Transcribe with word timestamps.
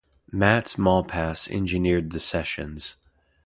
Matt 0.31 0.79
Malpass 0.79 1.47
engineered 1.47 2.11
the 2.11 2.19
sessions. 2.19 2.97